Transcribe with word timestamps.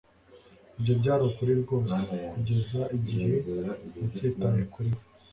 ibyo 0.77 0.93
byari 0.99 1.21
ukuri 1.29 1.53
rwose 1.61 1.95
kugeza 2.31 2.81
igihe 2.97 3.31
natsitaye 3.99 4.61
kuri 4.73 4.89
we 4.95 5.01